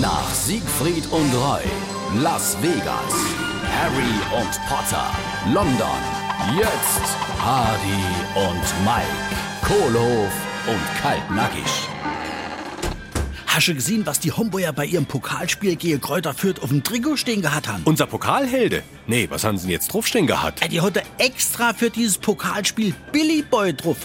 Nach 0.00 0.32
Siegfried 0.32 1.04
und 1.10 1.32
Roy, 1.34 1.62
Las 2.22 2.56
Vegas, 2.62 3.14
Harry 3.80 4.40
und 4.40 4.50
Potter, 4.68 5.10
London, 5.52 5.98
jetzt 6.56 7.16
Hardy 7.38 8.04
und 8.36 8.84
Mike, 8.84 9.06
Kohlhof 9.66 10.30
und 10.66 11.02
Kaltnackig. 11.02 11.64
Hast 13.46 13.66
du 13.66 13.74
gesehen, 13.74 14.06
was 14.06 14.20
die 14.20 14.30
Homburger 14.30 14.72
bei 14.72 14.86
ihrem 14.86 15.06
Pokalspiel 15.06 15.74
gegen 15.74 16.00
Kräuter 16.00 16.34
Fürth 16.34 16.62
auf 16.62 16.68
dem 16.68 16.84
Trikot 16.84 17.16
stehen 17.16 17.42
gehabt 17.42 17.66
haben? 17.66 17.82
Unser 17.84 18.06
Pokalhelde? 18.06 18.84
Nee, 19.08 19.26
was 19.28 19.42
haben 19.42 19.58
sie 19.58 19.62
denn 19.64 19.72
jetzt 19.72 19.92
draufstehen 19.92 20.26
gehabt? 20.28 20.62
Äh, 20.64 20.68
Die 20.68 20.80
hatte 20.80 21.02
extra 21.18 21.74
für 21.74 21.90
dieses 21.90 22.16
Pokalspiel 22.16 22.94
Billy 23.10 23.42
Boy 23.42 23.74
drauf. 23.74 23.96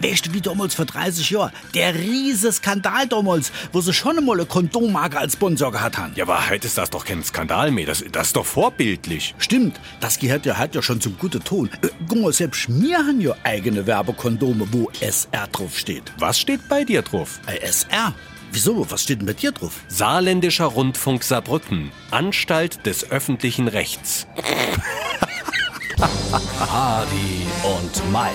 Weißt 0.00 0.26
du, 0.26 0.34
wie 0.34 0.40
damals 0.40 0.74
vor 0.74 0.84
30 0.84 1.30
Jahren? 1.30 1.52
Der 1.74 1.94
riese 1.94 2.52
Skandal 2.52 3.06
damals, 3.06 3.52
wo 3.72 3.80
sie 3.80 3.92
schon 3.92 4.18
einmal 4.18 4.36
eine 4.36 4.46
Kondommarke 4.46 5.18
als 5.18 5.34
Sponsor 5.34 5.72
gehabt 5.72 5.98
haben. 5.98 6.12
Ja, 6.16 6.24
aber 6.24 6.48
heute 6.50 6.66
ist 6.66 6.76
das 6.78 6.90
doch 6.90 7.04
kein 7.04 7.22
Skandal 7.22 7.70
mehr. 7.70 7.86
Das, 7.86 8.04
das 8.10 8.28
ist 8.28 8.36
doch 8.36 8.46
vorbildlich. 8.46 9.34
Stimmt, 9.38 9.80
das 10.00 10.18
gehört 10.18 10.46
ja, 10.46 10.56
hat 10.58 10.74
ja 10.74 10.82
schon 10.82 11.00
zum 11.00 11.16
guten 11.18 11.42
Ton. 11.42 11.70
Äh, 11.82 11.88
guck 12.08 12.20
mal, 12.20 12.32
selbst 12.32 12.66
wir 12.68 12.98
haben 12.98 13.20
ja 13.20 13.34
eigene 13.44 13.86
Werbekondome, 13.86 14.66
wo 14.72 14.90
SR 15.00 15.46
draufsteht. 15.48 16.12
Was 16.18 16.38
steht 16.38 16.68
bei 16.68 16.84
dir 16.84 17.02
drauf? 17.02 17.40
Äh, 17.46 17.58
SR? 17.66 18.14
Wieso? 18.52 18.88
Was 18.90 19.02
steht 19.02 19.18
denn 19.20 19.26
bei 19.26 19.32
dir 19.32 19.50
drauf? 19.52 19.80
Saarländischer 19.88 20.66
Rundfunk 20.66 21.24
Saarbrücken. 21.24 21.90
Anstalt 22.10 22.86
des 22.86 23.10
öffentlichen 23.10 23.66
Rechts. 23.68 24.26
Hardy 26.60 27.46
und 27.62 28.12
Mike, 28.12 28.34